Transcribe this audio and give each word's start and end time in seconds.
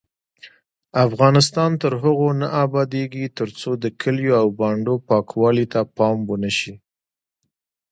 افغانستان 1.05 1.71
تر 1.81 1.91
هغو 2.03 2.29
نه 2.41 2.47
ابادیږي، 2.65 3.25
ترڅو 3.37 3.69
د 3.83 3.85
کلیو 4.01 4.33
او 4.41 4.47
بانډو 4.59 4.95
پاکوالي 5.09 5.65
ته 5.73 5.81
پام 5.97 6.17
ونشي. 6.29 6.73